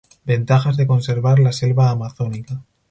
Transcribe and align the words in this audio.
Ventajas 0.31 0.77
de 0.77 0.87
conservar 0.87 1.37
la 1.37 1.51
selva 1.51 1.91
amazónica. 1.91 2.63